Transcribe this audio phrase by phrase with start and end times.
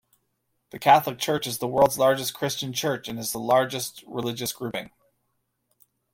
[0.71, 4.89] The Catholic Church is the world's largest Christian Church, and its largest religious grouping.